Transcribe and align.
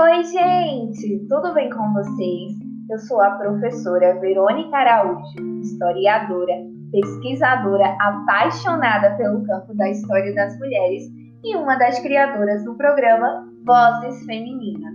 Oi, 0.00 0.24
gente! 0.24 1.26
Tudo 1.28 1.54
bem 1.54 1.70
com 1.70 1.92
vocês? 1.92 2.52
Eu 2.90 2.98
sou 2.98 3.20
a 3.20 3.30
professora 3.32 4.18
Verônica 4.20 4.76
Araújo, 4.76 5.60
historiadora, 5.60 6.54
pesquisadora 6.90 7.96
apaixonada 8.00 9.16
pelo 9.16 9.44
campo 9.44 9.74
da 9.74 9.88
história 9.90 10.34
das 10.34 10.58
mulheres 10.58 11.04
e 11.44 11.56
uma 11.56 11.76
das 11.76 12.00
criadoras 12.00 12.64
do 12.64 12.74
programa 12.74 13.48
Vozes 13.64 14.24
Femininas. 14.26 14.94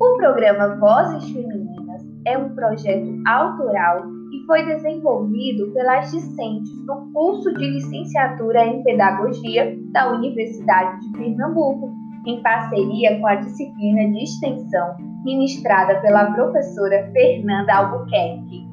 O 0.00 0.16
programa 0.16 0.76
Vozes 0.76 1.30
Femininas 1.30 2.02
é 2.26 2.38
um 2.38 2.54
projeto 2.54 3.22
autoral 3.26 4.17
e 4.32 4.46
foi 4.46 4.64
desenvolvido 4.64 5.72
pelas 5.72 6.10
discentes 6.10 6.70
do 6.86 7.10
curso 7.12 7.52
de 7.54 7.66
licenciatura 7.66 8.66
em 8.66 8.82
Pedagogia 8.82 9.76
da 9.92 10.12
Universidade 10.12 11.00
de 11.00 11.18
Pernambuco, 11.18 11.90
em 12.26 12.42
parceria 12.42 13.18
com 13.20 13.26
a 13.26 13.36
disciplina 13.36 14.10
de 14.12 14.24
extensão 14.24 14.96
ministrada 15.24 16.00
pela 16.00 16.32
professora 16.32 17.10
Fernanda 17.12 17.74
Albuquerque. 17.74 18.68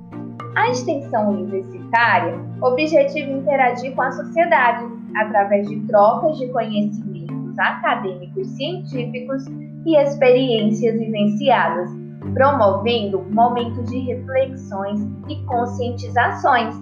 A 0.56 0.70
extensão 0.70 1.30
universitária 1.30 2.40
objetiva 2.62 3.32
interagir 3.32 3.94
com 3.94 4.02
a 4.02 4.12
sociedade 4.12 4.86
através 5.16 5.68
de 5.68 5.80
trocas 5.88 6.38
de 6.38 6.48
conhecimentos 6.50 7.58
acadêmicos 7.60 8.48
científicos 8.50 9.46
e 9.86 9.96
experiências 9.98 10.98
vivenciadas, 10.98 11.90
promovendo 12.36 13.24
momentos 13.32 13.90
de 13.90 13.98
reflexões 14.00 15.00
e 15.30 15.42
conscientizações. 15.46 16.76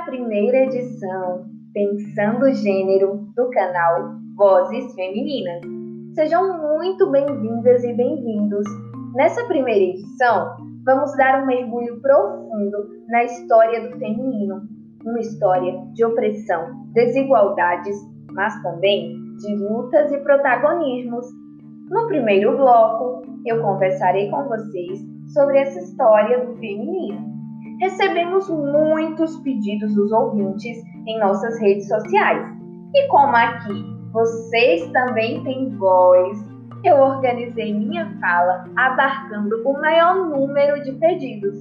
Primeira 0.05 0.65
edição 0.65 1.45
Pensando 1.73 2.51
Gênero 2.53 3.27
do 3.35 3.49
canal 3.51 4.15
Vozes 4.35 4.93
Femininas. 4.95 5.61
Sejam 6.15 6.59
muito 6.59 7.09
bem-vindas 7.11 7.83
e 7.83 7.93
bem-vindos. 7.93 8.65
Nessa 9.13 9.45
primeira 9.45 9.79
edição, 9.79 10.57
vamos 10.85 11.15
dar 11.17 11.43
um 11.43 11.45
mergulho 11.45 12.01
profundo 12.01 12.89
na 13.09 13.23
história 13.25 13.87
do 13.87 13.99
feminino, 13.99 14.63
uma 15.05 15.19
história 15.19 15.79
de 15.93 16.03
opressão, 16.03 16.83
desigualdades, 16.93 17.95
mas 18.31 18.59
também 18.63 19.15
de 19.35 19.55
lutas 19.55 20.11
e 20.11 20.17
protagonismos. 20.19 21.27
No 21.89 22.07
primeiro 22.07 22.57
bloco, 22.57 23.21
eu 23.45 23.61
conversarei 23.61 24.29
com 24.31 24.47
vocês 24.47 24.99
sobre 25.33 25.59
essa 25.59 25.79
história 25.79 26.43
do 26.43 26.55
feminino. 26.55 27.30
Recebemos 27.81 28.47
muitos 28.47 29.37
pedidos 29.37 29.95
dos 29.95 30.11
ouvintes 30.11 30.77
em 31.07 31.19
nossas 31.19 31.59
redes 31.59 31.87
sociais. 31.87 32.47
E 32.93 33.07
como 33.07 33.35
aqui 33.35 33.83
vocês 34.11 34.85
também 34.91 35.43
têm 35.43 35.75
voz, 35.77 36.37
eu 36.83 36.95
organizei 36.97 37.73
minha 37.73 38.15
fala 38.21 38.65
abarcando 38.75 39.67
o 39.67 39.73
maior 39.73 40.29
número 40.29 40.83
de 40.83 40.91
pedidos. 40.91 41.57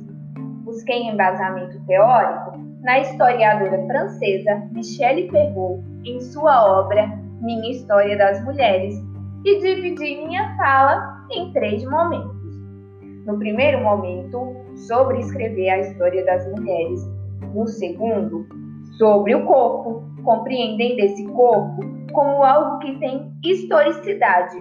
Busquei 0.62 1.04
embasamento 1.04 1.80
teórico 1.86 2.52
na 2.82 2.98
historiadora 2.98 3.82
francesa 3.86 4.68
Michelle 4.72 5.26
Perrault 5.30 5.82
em 6.04 6.20
sua 6.20 6.80
obra 6.80 7.18
Minha 7.40 7.70
História 7.70 8.18
das 8.18 8.44
Mulheres 8.44 8.94
e 9.46 9.58
dividi 9.58 10.26
minha 10.26 10.54
fala 10.58 11.24
em 11.30 11.50
três 11.54 11.82
momentos. 11.84 12.39
No 13.26 13.38
primeiro 13.38 13.82
momento, 13.82 14.56
sobre 14.76 15.20
escrever 15.20 15.70
a 15.70 15.78
história 15.80 16.24
das 16.24 16.46
mulheres. 16.52 17.00
No 17.54 17.66
segundo, 17.66 18.46
sobre 18.96 19.34
o 19.34 19.44
corpo, 19.44 20.02
compreendendo 20.22 21.00
esse 21.00 21.26
corpo 21.28 21.82
como 22.12 22.42
algo 22.42 22.78
que 22.78 22.98
tem 22.98 23.32
historicidade 23.44 24.56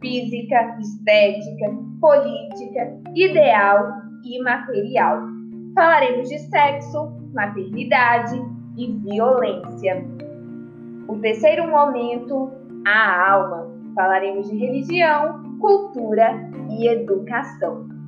física, 0.00 0.76
estética, 0.80 1.70
política, 2.00 3.00
ideal 3.14 3.92
e 4.24 4.42
material. 4.42 5.22
Falaremos 5.74 6.28
de 6.28 6.38
sexo, 6.38 7.12
maternidade 7.34 8.40
e 8.76 8.92
violência. 8.92 10.04
O 11.08 11.18
terceiro 11.18 11.68
momento, 11.70 12.50
a 12.86 13.32
alma. 13.32 13.70
Falaremos 13.94 14.48
de 14.48 14.56
religião, 14.56 15.42
cultura 15.60 16.48
e 16.70 16.88
educação. 16.88 17.99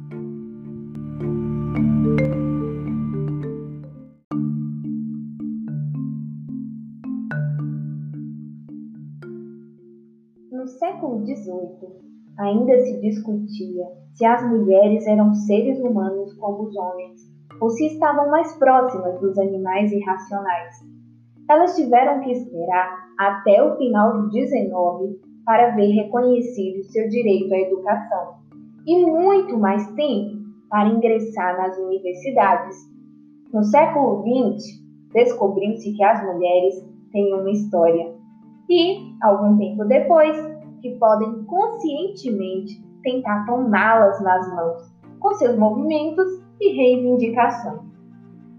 No 10.63 10.69
século 10.69 11.27
XVIII, 11.27 11.91
ainda 12.39 12.79
se 12.83 13.01
discutia 13.01 13.85
se 14.15 14.25
as 14.25 14.49
mulheres 14.49 15.05
eram 15.09 15.35
seres 15.35 15.81
humanos 15.81 16.33
como 16.35 16.69
os 16.69 16.77
homens, 16.77 17.21
ou 17.61 17.69
se 17.69 17.87
estavam 17.87 18.31
mais 18.31 18.57
próximas 18.59 19.21
dos 19.21 19.37
animais 19.39 19.91
irracionais. 19.91 20.77
Elas 21.51 21.75
tiveram 21.75 22.21
que 22.21 22.31
esperar 22.31 22.97
até 23.19 23.61
o 23.61 23.77
final 23.77 24.23
do 24.23 24.31
XIX 24.31 25.19
para 25.45 25.75
ver 25.75 25.91
reconhecido 25.95 26.85
seu 26.85 27.09
direito 27.09 27.53
à 27.53 27.59
educação, 27.59 28.35
e 28.87 29.05
muito 29.05 29.59
mais 29.59 29.85
tempo 29.95 30.45
para 30.71 30.91
ingressar 30.91 31.57
nas 31.57 31.77
universidades. 31.77 32.77
No 33.53 33.65
século 33.65 34.23
XX, 34.23 34.81
descobriu-se 35.13 35.93
que 35.93 36.05
as 36.05 36.25
mulheres 36.25 36.75
têm 37.11 37.35
uma 37.35 37.51
história 37.51 38.22
e, 38.73 39.15
algum 39.23 39.59
tempo 39.59 39.85
depois, 39.85 40.35
que 40.81 40.97
podem 40.99 41.45
conscientemente 41.45 42.83
tentar 43.03 43.45
tomá-las 43.45 44.23
nas 44.23 44.55
mãos 44.55 44.93
com 45.21 45.35
seus 45.35 45.59
movimentos 45.59 46.27
e 46.59 46.73
reivindicação. 46.73 47.85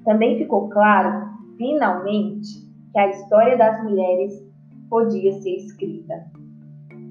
Também 0.05 0.37
ficou 0.37 0.69
claro, 0.69 1.29
finalmente, 1.57 2.47
que 2.91 2.99
a 2.99 3.09
história 3.09 3.57
das 3.57 3.83
mulheres 3.83 4.33
podia 4.87 5.31
ser 5.41 5.55
escrita. 5.55 6.13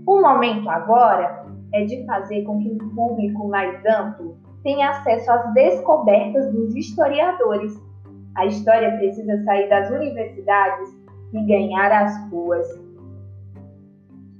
O 0.07 0.21
momento 0.21 0.69
agora 0.71 1.45
é 1.75 1.85
de 1.85 2.07
fazer 2.07 2.45
com 2.45 2.61
que 2.61 2.71
um 2.71 2.95
público 2.95 3.49
mais 3.49 3.85
amplo 3.85 4.37
tenha 4.63 4.91
acesso 4.91 5.31
às 5.33 5.53
descobertas 5.55 6.53
dos 6.53 6.77
historiadores. 6.77 7.75
A 8.37 8.47
história 8.47 8.97
precisa 8.97 9.43
sair 9.45 9.69
das 9.69 9.91
universidades 9.91 10.89
e 11.33 11.47
ganhar 11.47 11.91
as 11.91 12.31
ruas. 12.31 12.92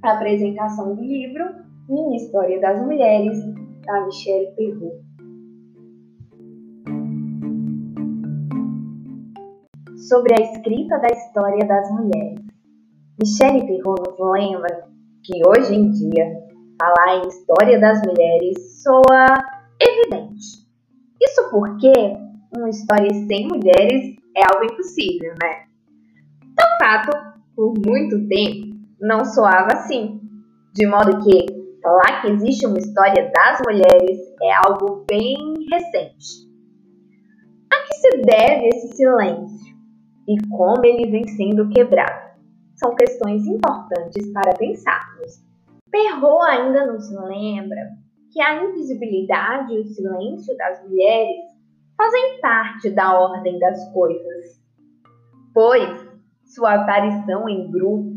A 0.03 0.15
apresentação 0.15 0.95
do 0.95 1.01
livro 1.01 1.45
Minha 1.87 2.17
História 2.17 2.59
das 2.59 2.85
Mulheres, 2.85 3.37
da 3.85 4.05
Michelle 4.05 4.51
Perrault. 4.57 5.01
Sobre 10.09 10.33
a 10.33 10.43
escrita 10.43 10.99
da 10.99 11.07
história 11.07 11.65
das 11.65 11.89
mulheres. 11.91 12.41
Michelle 13.17 13.65
Perrault 13.65 14.01
nos 14.09 14.19
lembra 14.19 14.89
que 15.23 15.41
hoje 15.47 15.73
em 15.73 15.89
dia 15.91 16.37
falar 16.77 17.23
em 17.23 17.27
história 17.29 17.79
das 17.79 18.01
mulheres 18.01 18.83
soa 18.83 19.25
evidente. 19.79 20.67
Isso 21.21 21.49
porque 21.49 21.93
uma 22.53 22.69
história 22.69 23.09
sem 23.25 23.47
mulheres 23.47 24.17
é 24.35 24.41
algo 24.53 24.65
impossível, 24.65 25.33
né? 25.41 25.63
Então, 26.51 26.67
fato, 26.77 27.11
por 27.55 27.73
muito 27.85 28.27
tempo, 28.27 28.72
não 29.07 29.23
soava 29.23 29.73
assim. 29.73 30.19
De 30.73 30.87
modo 30.87 31.23
que 31.23 31.63
Falar 31.83 32.21
que 32.21 32.29
existe 32.29 32.65
uma 32.65 32.77
história 32.77 33.29
das 33.29 33.59
mulheres 33.59 34.17
é 34.41 34.53
algo 34.65 35.03
bem 35.05 35.35
recente. 35.69 36.49
A 37.69 37.85
que 37.85 37.93
se 37.95 38.21
deve 38.21 38.69
esse 38.69 38.95
silêncio 38.95 39.75
e 40.25 40.37
como 40.47 40.85
ele 40.85 41.11
vem 41.11 41.27
sendo 41.27 41.67
quebrado? 41.67 42.39
São 42.77 42.95
questões 42.95 43.45
importantes 43.45 44.31
para 44.31 44.53
pensarmos. 44.53 45.43
Perrault 45.91 46.49
ainda 46.49 46.85
nos 46.85 47.11
lembra 47.11 47.89
que 48.31 48.41
a 48.41 48.63
invisibilidade 48.63 49.73
e 49.73 49.81
o 49.81 49.85
silêncio 49.85 50.55
das 50.55 50.81
mulheres 50.87 51.51
fazem 51.97 52.39
parte 52.39 52.89
da 52.91 53.19
ordem 53.19 53.59
das 53.59 53.91
coisas, 53.91 54.61
pois 55.53 56.09
sua 56.45 56.75
aparição 56.75 57.49
em 57.49 57.69
grupo 57.69 58.12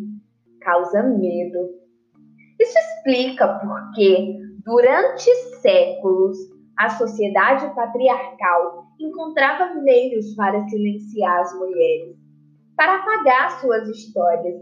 causa 0.66 1.00
medo. 1.04 1.70
Isso 2.60 2.76
explica 2.76 3.60
porque, 3.60 4.36
durante 4.64 5.32
séculos, 5.62 6.36
a 6.76 6.90
sociedade 6.90 7.72
patriarcal 7.74 8.86
encontrava 8.98 9.76
meios 9.76 10.34
para 10.34 10.66
silenciar 10.68 11.40
as 11.40 11.56
mulheres, 11.56 12.16
para 12.76 12.96
apagar 12.96 13.60
suas 13.60 13.88
histórias. 13.88 14.60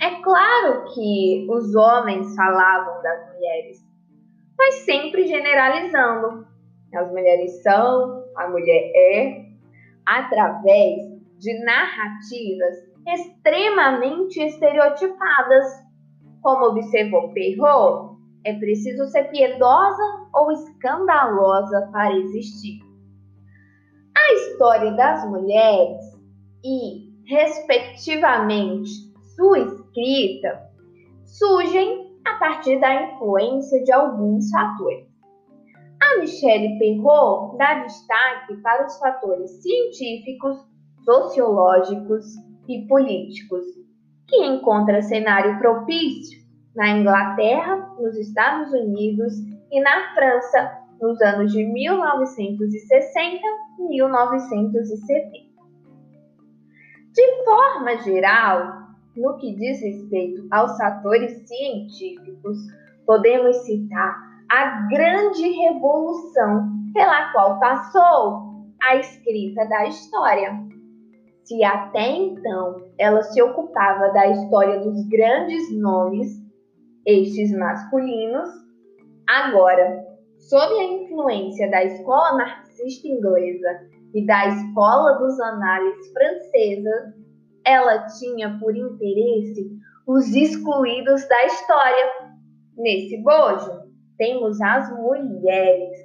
É 0.00 0.22
claro 0.22 0.86
que 0.94 1.46
os 1.50 1.74
homens 1.74 2.34
falavam 2.34 3.02
das 3.02 3.34
mulheres, 3.34 3.78
mas 4.58 4.74
sempre 4.86 5.26
generalizando. 5.26 6.46
As 6.94 7.10
mulheres 7.10 7.62
são, 7.62 8.24
a 8.36 8.48
mulher 8.48 8.90
é, 8.94 9.44
através 10.06 11.14
de 11.38 11.64
narrativas 11.64 12.93
extremamente 13.06 14.40
estereotipadas. 14.40 15.84
Como 16.42 16.66
observou 16.66 17.32
Perrault, 17.32 18.18
é 18.44 18.52
preciso 18.54 19.06
ser 19.06 19.24
piedosa 19.30 20.02
ou 20.34 20.52
escandalosa 20.52 21.88
para 21.92 22.14
existir. 22.16 22.80
A 24.16 24.32
história 24.34 24.92
das 24.92 25.28
mulheres 25.28 26.02
e, 26.62 27.10
respectivamente, 27.26 28.90
sua 29.34 29.58
escrita 29.58 30.70
surgem 31.24 32.14
a 32.26 32.34
partir 32.34 32.78
da 32.80 33.02
influência 33.02 33.82
de 33.82 33.92
alguns 33.92 34.50
fatores. 34.50 35.06
A 36.02 36.20
Michelle 36.20 36.78
Perrault 36.78 37.56
dá 37.56 37.82
destaque 37.82 38.56
para 38.62 38.86
os 38.86 38.98
fatores 38.98 39.50
científicos, 39.62 40.58
sociológicos 41.04 42.24
e 42.68 42.86
políticos, 42.86 43.64
que 44.26 44.44
encontra 44.44 45.02
cenário 45.02 45.58
propício 45.58 46.42
na 46.74 46.90
Inglaterra, 46.90 47.94
nos 47.98 48.16
Estados 48.16 48.72
Unidos 48.72 49.32
e 49.70 49.80
na 49.80 50.14
França 50.14 50.84
nos 51.00 51.20
anos 51.20 51.52
de 51.52 51.64
1960 51.64 53.40
e 53.78 53.88
1970. 53.88 55.44
De 57.12 57.44
forma 57.44 57.96
geral, 57.98 58.84
no 59.16 59.36
que 59.36 59.54
diz 59.54 59.80
respeito 59.80 60.46
aos 60.50 60.76
fatores 60.76 61.46
científicos, 61.46 62.56
podemos 63.06 63.56
citar 63.58 64.16
a 64.50 64.88
grande 64.88 65.48
revolução 65.48 66.72
pela 66.92 67.32
qual 67.32 67.60
passou 67.60 68.72
a 68.82 68.96
escrita 68.96 69.64
da 69.66 69.86
história. 69.86 70.73
Se 71.44 71.62
até 71.62 72.10
então 72.10 72.76
ela 72.98 73.22
se 73.22 73.40
ocupava 73.42 74.08
da 74.12 74.26
história 74.28 74.80
dos 74.80 75.06
grandes 75.08 75.70
nomes, 75.78 76.42
estes 77.06 77.52
masculinos, 77.52 78.48
agora, 79.28 80.04
sob 80.38 80.74
a 80.74 80.84
influência 80.84 81.70
da 81.70 81.84
escola 81.84 82.38
marxista 82.38 83.06
inglesa 83.06 83.68
e 84.14 84.24
da 84.24 84.48
escola 84.48 85.18
dos 85.18 85.38
análises 85.38 86.12
francesa, 86.12 87.14
ela 87.66 88.06
tinha 88.06 88.58
por 88.58 88.74
interesse 88.74 89.70
os 90.06 90.34
excluídos 90.34 91.28
da 91.28 91.44
história. 91.44 92.12
Nesse 92.76 93.22
bojo, 93.22 93.84
temos 94.16 94.60
as 94.62 94.90
mulheres. 94.98 95.98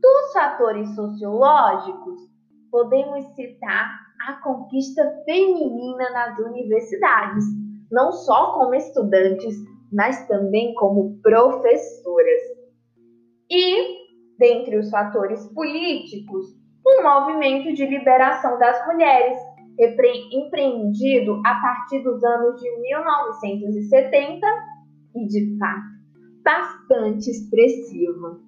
Dos 0.00 0.32
fatores 0.32 0.94
sociológicos, 0.94 2.35
podemos 2.70 3.24
citar 3.34 4.06
a 4.28 4.34
conquista 4.42 5.02
feminina 5.24 6.10
nas 6.10 6.38
universidades, 6.38 7.44
não 7.90 8.12
só 8.12 8.54
como 8.54 8.74
estudantes, 8.74 9.56
mas 9.92 10.26
também 10.26 10.74
como 10.74 11.20
professoras. 11.22 12.42
E, 13.50 13.96
dentre 14.38 14.78
os 14.78 14.90
fatores 14.90 15.46
políticos, 15.52 16.46
um 16.86 17.02
movimento 17.02 17.72
de 17.74 17.86
liberação 17.86 18.58
das 18.58 18.86
mulheres, 18.86 19.38
empreendido 20.32 21.40
a 21.44 21.54
partir 21.60 22.02
dos 22.02 22.22
anos 22.24 22.60
de 22.60 22.80
1970 22.80 24.46
e, 25.14 25.26
de 25.26 25.58
fato, 25.58 25.96
bastante 26.42 27.30
expressivo. 27.30 28.45